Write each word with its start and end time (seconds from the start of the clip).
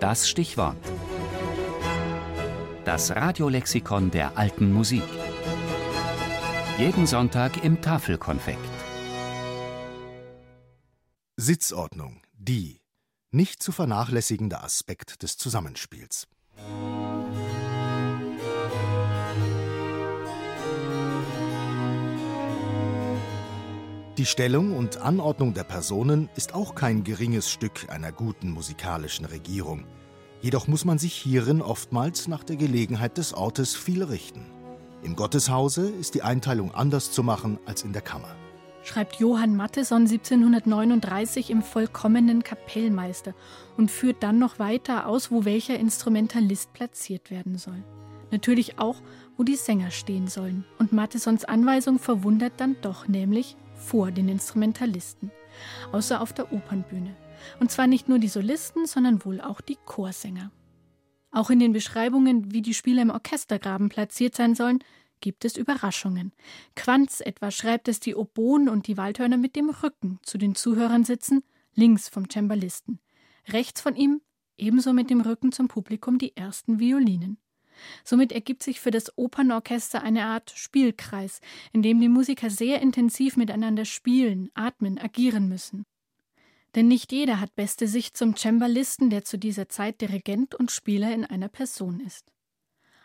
Das 0.00 0.28
Stichwort. 0.28 0.76
Das 2.84 3.16
Radiolexikon 3.16 4.10
der 4.10 4.36
alten 4.36 4.70
Musik. 4.72 5.02
Jeden 6.78 7.06
Sonntag 7.06 7.64
im 7.64 7.80
Tafelkonfekt. 7.80 8.58
Sitzordnung. 11.36 12.20
Die 12.34 12.82
nicht 13.30 13.62
zu 13.62 13.72
vernachlässigende 13.72 14.62
Aspekt 14.62 15.22
des 15.22 15.38
Zusammenspiels. 15.38 16.26
Die 24.18 24.24
Stellung 24.24 24.74
und 24.74 24.96
Anordnung 24.96 25.52
der 25.52 25.64
Personen 25.64 26.30
ist 26.36 26.54
auch 26.54 26.74
kein 26.74 27.04
geringes 27.04 27.50
Stück 27.50 27.90
einer 27.90 28.12
guten 28.12 28.50
musikalischen 28.50 29.26
Regierung. 29.26 29.84
Jedoch 30.40 30.68
muss 30.68 30.86
man 30.86 30.96
sich 30.96 31.12
hierin 31.12 31.60
oftmals 31.60 32.26
nach 32.26 32.42
der 32.42 32.56
Gelegenheit 32.56 33.18
des 33.18 33.34
Ortes 33.34 33.76
viel 33.76 34.02
richten. 34.02 34.46
Im 35.02 35.16
Gotteshause 35.16 35.90
ist 35.90 36.14
die 36.14 36.22
Einteilung 36.22 36.74
anders 36.74 37.12
zu 37.12 37.22
machen 37.22 37.58
als 37.66 37.82
in 37.82 37.92
der 37.92 38.00
Kammer. 38.00 38.34
Schreibt 38.84 39.16
Johann 39.16 39.54
Matteson 39.54 40.06
1739 40.06 41.50
im 41.50 41.60
vollkommenen 41.60 42.42
Kapellmeister 42.42 43.34
und 43.76 43.90
führt 43.90 44.22
dann 44.22 44.38
noch 44.38 44.58
weiter 44.58 45.08
aus, 45.08 45.30
wo 45.30 45.44
welcher 45.44 45.78
Instrumentalist 45.78 46.72
platziert 46.72 47.30
werden 47.30 47.58
soll. 47.58 47.84
Natürlich 48.30 48.78
auch, 48.78 48.96
wo 49.36 49.42
die 49.42 49.56
Sänger 49.56 49.90
stehen 49.90 50.26
sollen. 50.26 50.64
Und 50.78 50.94
Mattesons 50.94 51.44
Anweisung 51.44 51.98
verwundert 51.98 52.54
dann 52.56 52.76
doch, 52.80 53.08
nämlich 53.08 53.56
vor 53.76 54.10
den 54.10 54.28
Instrumentalisten, 54.28 55.30
außer 55.92 56.20
auf 56.20 56.32
der 56.32 56.52
Opernbühne. 56.52 57.14
Und 57.60 57.70
zwar 57.70 57.86
nicht 57.86 58.08
nur 58.08 58.18
die 58.18 58.28
Solisten, 58.28 58.86
sondern 58.86 59.24
wohl 59.24 59.40
auch 59.40 59.60
die 59.60 59.78
Chorsänger. 59.84 60.50
Auch 61.30 61.50
in 61.50 61.58
den 61.58 61.72
Beschreibungen, 61.72 62.52
wie 62.52 62.62
die 62.62 62.74
Spieler 62.74 63.02
im 63.02 63.10
Orchestergraben 63.10 63.88
platziert 63.88 64.34
sein 64.34 64.54
sollen, 64.54 64.78
gibt 65.20 65.44
es 65.44 65.56
Überraschungen. 65.56 66.32
Quanz 66.74 67.20
etwa 67.20 67.50
schreibt, 67.50 67.88
dass 67.88 68.00
die 68.00 68.14
Oboen 68.14 68.68
und 68.68 68.86
die 68.86 68.96
Waldhörner 68.96 69.36
mit 69.36 69.56
dem 69.56 69.70
Rücken 69.70 70.18
zu 70.22 70.38
den 70.38 70.54
Zuhörern 70.54 71.04
sitzen, 71.04 71.42
links 71.74 72.08
vom 72.08 72.28
Cembalisten. 72.30 73.00
Rechts 73.48 73.80
von 73.80 73.96
ihm, 73.96 74.20
ebenso 74.56 74.92
mit 74.92 75.10
dem 75.10 75.20
Rücken 75.20 75.52
zum 75.52 75.68
Publikum, 75.68 76.18
die 76.18 76.36
ersten 76.36 76.78
Violinen. 76.78 77.38
Somit 78.04 78.32
ergibt 78.32 78.62
sich 78.62 78.80
für 78.80 78.90
das 78.90 79.16
Opernorchester 79.16 80.02
eine 80.02 80.24
Art 80.24 80.52
Spielkreis, 80.54 81.40
in 81.72 81.82
dem 81.82 82.00
die 82.00 82.08
Musiker 82.08 82.50
sehr 82.50 82.80
intensiv 82.80 83.36
miteinander 83.36 83.84
spielen, 83.84 84.50
atmen, 84.54 84.98
agieren 84.98 85.48
müssen. 85.48 85.84
Denn 86.74 86.88
nicht 86.88 87.10
jeder 87.10 87.40
hat 87.40 87.56
beste 87.56 87.88
Sicht 87.88 88.16
zum 88.16 88.36
Cembalisten, 88.36 89.08
der 89.08 89.24
zu 89.24 89.38
dieser 89.38 89.68
Zeit 89.68 90.00
Dirigent 90.00 90.54
und 90.54 90.70
Spieler 90.70 91.12
in 91.12 91.24
einer 91.24 91.48
Person 91.48 92.00
ist. 92.00 92.32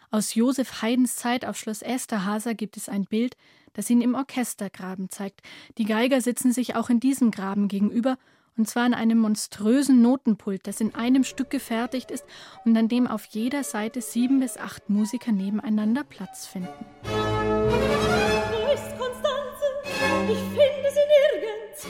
Aus 0.09 0.35
Josef 0.35 0.81
Haydns 0.81 1.15
Zeit 1.15 1.45
auf 1.45 1.55
Schloss 1.55 1.81
Esterhaser 1.81 2.53
gibt 2.53 2.75
es 2.75 2.89
ein 2.89 3.05
Bild, 3.05 3.37
das 3.71 3.89
ihn 3.89 4.01
im 4.01 4.13
Orchestergraben 4.13 5.09
zeigt. 5.09 5.41
Die 5.77 5.85
Geiger 5.85 6.19
sitzen 6.19 6.51
sich 6.51 6.75
auch 6.75 6.89
in 6.89 6.99
diesem 6.99 7.31
Graben 7.31 7.69
gegenüber 7.69 8.17
und 8.57 8.67
zwar 8.67 8.83
an 8.83 8.93
einem 8.93 9.19
monströsen 9.19 10.01
Notenpult, 10.01 10.67
das 10.67 10.81
in 10.81 10.95
einem 10.95 11.23
Stück 11.23 11.49
gefertigt 11.49 12.11
ist 12.11 12.25
und 12.65 12.75
an 12.77 12.87
dem 12.87 13.07
auf 13.07 13.25
jeder 13.25 13.63
Seite 13.63 14.01
sieben 14.01 14.39
bis 14.39 14.57
acht 14.57 14.89
Musiker 14.89 15.31
nebeneinander 15.31 16.03
Platz 16.03 16.47
finden. 16.47 16.69
Wo 17.03 18.73
ist 18.73 18.97
Konstanze? 18.97 19.65
Ich 20.31 20.37
finde 20.37 20.89
sie 20.91 21.07
nirgends. 21.39 21.87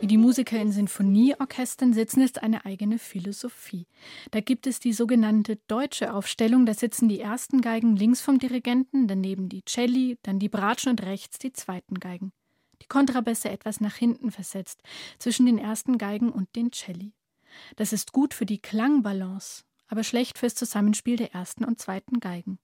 Wie 0.00 0.06
die 0.06 0.18
Musiker 0.18 0.60
in 0.60 0.70
Sinfonieorchestern 0.70 1.92
sitzen, 1.92 2.22
ist 2.22 2.42
eine 2.42 2.64
eigene 2.64 2.98
Philosophie. 2.98 3.86
Da 4.30 4.40
gibt 4.40 4.66
es 4.66 4.80
die 4.80 4.92
sogenannte 4.92 5.56
deutsche 5.66 6.12
Aufstellung, 6.12 6.66
da 6.66 6.74
sitzen 6.74 7.08
die 7.08 7.20
ersten 7.20 7.60
Geigen 7.60 7.96
links 7.96 8.20
vom 8.20 8.38
Dirigenten, 8.38 9.08
daneben 9.08 9.48
die 9.48 9.62
Celli, 9.66 10.18
dann 10.22 10.38
die 10.38 10.48
Bratschen 10.48 10.90
und 10.90 11.02
rechts 11.02 11.38
die 11.38 11.52
zweiten 11.52 11.98
Geigen 12.00 12.32
die 12.84 12.88
Kontrabässe 12.88 13.50
etwas 13.50 13.80
nach 13.80 13.96
hinten 13.96 14.30
versetzt, 14.30 14.82
zwischen 15.18 15.46
den 15.46 15.58
ersten 15.58 15.98
Geigen 15.98 16.30
und 16.30 16.54
den 16.54 16.72
Celli. 16.72 17.12
Das 17.76 17.92
ist 17.92 18.12
gut 18.12 18.34
für 18.34 18.46
die 18.46 18.60
Klangbalance, 18.60 19.64
aber 19.88 20.04
schlecht 20.04 20.38
fürs 20.38 20.54
Zusammenspiel 20.54 21.16
der 21.16 21.34
ersten 21.34 21.64
und 21.64 21.80
zweiten 21.80 22.20
Geigen. 22.20 22.58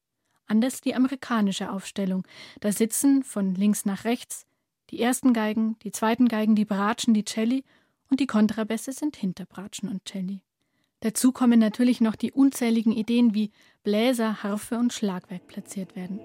Anders 0.46 0.80
die 0.80 0.94
amerikanische 0.94 1.70
Aufstellung. 1.70 2.26
Da 2.60 2.72
sitzen 2.72 3.22
von 3.22 3.54
links 3.54 3.84
nach 3.84 4.04
rechts 4.04 4.46
die 4.90 5.00
ersten 5.00 5.32
Geigen, 5.32 5.78
die 5.84 5.92
zweiten 5.92 6.26
Geigen, 6.26 6.56
die 6.56 6.64
Bratschen, 6.64 7.14
die 7.14 7.24
Celli 7.24 7.64
und 8.10 8.18
die 8.18 8.26
Kontrabässe 8.26 8.92
sind 8.92 9.16
hinter 9.16 9.46
Bratschen 9.46 9.88
und 9.88 10.08
Celli. 10.08 10.42
Dazu 11.00 11.32
kommen 11.32 11.60
natürlich 11.60 12.00
noch 12.00 12.16
die 12.16 12.32
unzähligen 12.32 12.92
Ideen, 12.92 13.32
wie 13.32 13.52
Bläser, 13.84 14.42
Harfe 14.42 14.78
und 14.78 14.92
Schlagwerk 14.92 15.46
platziert 15.46 15.96
werden. 15.96 16.18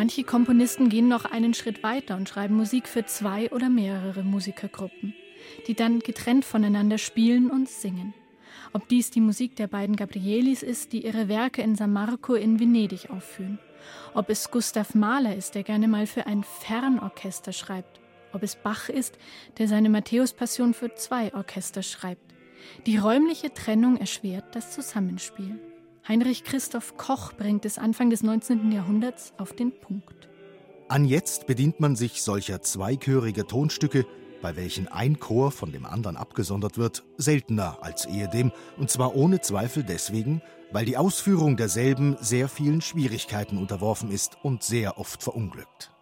Manche 0.00 0.24
Komponisten 0.24 0.88
gehen 0.88 1.08
noch 1.08 1.26
einen 1.26 1.52
Schritt 1.52 1.82
weiter 1.82 2.16
und 2.16 2.26
schreiben 2.26 2.56
Musik 2.56 2.88
für 2.88 3.04
zwei 3.04 3.52
oder 3.52 3.68
mehrere 3.68 4.22
Musikergruppen, 4.22 5.12
die 5.66 5.74
dann 5.74 5.98
getrennt 5.98 6.46
voneinander 6.46 6.96
spielen 6.96 7.50
und 7.50 7.68
singen. 7.68 8.14
Ob 8.72 8.88
dies 8.88 9.10
die 9.10 9.20
Musik 9.20 9.56
der 9.56 9.66
beiden 9.66 9.96
Gabrielis 9.96 10.62
ist, 10.62 10.94
die 10.94 11.04
ihre 11.04 11.28
Werke 11.28 11.60
in 11.60 11.76
San 11.76 11.92
Marco 11.92 12.32
in 12.32 12.58
Venedig 12.58 13.10
aufführen. 13.10 13.58
Ob 14.14 14.30
es 14.30 14.50
Gustav 14.50 14.94
Mahler 14.94 15.36
ist, 15.36 15.54
der 15.54 15.64
gerne 15.64 15.86
mal 15.86 16.06
für 16.06 16.26
ein 16.26 16.44
Fernorchester 16.44 17.52
schreibt. 17.52 18.00
Ob 18.32 18.42
es 18.42 18.56
Bach 18.56 18.88
ist, 18.88 19.18
der 19.58 19.68
seine 19.68 19.90
Matthäus-Passion 19.90 20.72
für 20.72 20.94
zwei 20.94 21.34
Orchester 21.34 21.82
schreibt. 21.82 22.32
Die 22.86 22.96
räumliche 22.96 23.52
Trennung 23.52 23.98
erschwert 23.98 24.56
das 24.56 24.70
Zusammenspiel. 24.70 25.60
Heinrich 26.08 26.44
Christoph 26.44 26.96
Koch 26.96 27.32
bringt 27.34 27.64
es 27.64 27.78
Anfang 27.78 28.10
des 28.10 28.22
19. 28.22 28.72
Jahrhunderts 28.72 29.32
auf 29.38 29.52
den 29.52 29.72
Punkt. 29.72 30.28
An 30.88 31.04
jetzt 31.04 31.46
bedient 31.46 31.78
man 31.78 31.94
sich 31.94 32.22
solcher 32.22 32.62
zweichöriger 32.62 33.46
Tonstücke, 33.46 34.06
bei 34.42 34.56
welchen 34.56 34.88
ein 34.88 35.20
Chor 35.20 35.52
von 35.52 35.70
dem 35.70 35.86
anderen 35.86 36.16
abgesondert 36.16 36.78
wird, 36.78 37.04
seltener 37.16 37.78
als 37.82 38.06
ehedem, 38.06 38.50
und 38.76 38.90
zwar 38.90 39.14
ohne 39.14 39.40
Zweifel 39.40 39.84
deswegen, 39.84 40.42
weil 40.72 40.84
die 40.84 40.96
Ausführung 40.96 41.56
derselben 41.56 42.16
sehr 42.20 42.48
vielen 42.48 42.80
Schwierigkeiten 42.80 43.58
unterworfen 43.58 44.10
ist 44.10 44.38
und 44.42 44.62
sehr 44.62 44.98
oft 44.98 45.22
verunglückt. 45.22 45.92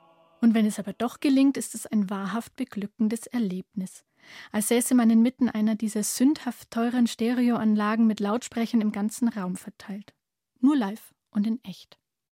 Und 0.41 0.55
wenn 0.55 0.67
es 0.67 0.79
aber 0.79 0.93
doch 0.93 1.21
gelingt, 1.21 1.57
ist 1.57 1.75
es 1.75 1.87
ein 1.87 2.09
wahrhaft 2.09 2.55
beglückendes 2.57 3.27
Erlebnis 3.27 4.05
als 4.53 4.69
säße 4.69 4.94
man 4.94 5.11
inmitten 5.11 5.49
einer 5.49 5.75
dieser 5.75 6.03
sündhaft 6.03 6.71
teuren 6.71 7.06
Stereoanlagen 7.06 8.06
mit 8.06 8.21
Lautsprechern 8.21 8.81
im 8.81 8.93
ganzen 8.93 9.28
Raum 9.28 9.56
verteilt. 9.56 10.15
Nur 10.61 10.77
live 10.77 11.15
und 11.31 11.47
in 11.47 11.62
echt. 11.65 11.99